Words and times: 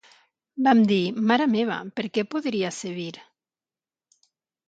Vam 0.67 0.79
dir 0.91 1.19
"Mare 1.31 1.45
meva, 1.51 1.75
per 1.99 2.05
què 2.15 2.23
podria 2.31 2.71
sevir?" 2.77 3.13